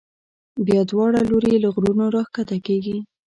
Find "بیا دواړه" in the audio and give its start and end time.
0.65-1.19